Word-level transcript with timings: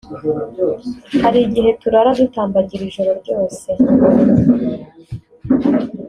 hari 1.23 1.37
igihe 1.47 1.69
turara 1.81 2.11
dutambagira 2.19 2.83
ijoro 2.89 3.11
ryose 3.21 3.69